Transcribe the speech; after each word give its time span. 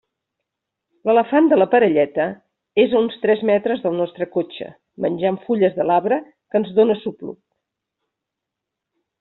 L'elefant 1.07 1.49
de 1.51 1.59
la 1.59 1.67
parelleta 1.73 2.25
és 2.85 2.95
a 2.95 3.03
uns 3.07 3.19
tres 3.25 3.43
metres 3.51 3.85
del 3.85 3.95
nostre 3.99 4.29
cotxe 4.39 4.71
menjant 5.07 5.39
fulles 5.45 5.77
de 5.79 5.87
l'arbre 5.91 6.21
que 6.33 6.63
ens 6.63 6.75
dóna 6.81 7.01
sopluig. 7.05 7.41